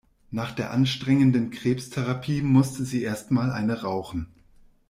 [0.31, 4.33] Nach der anstrengenden Krebstherapie musste sie erst mal eine rauchen.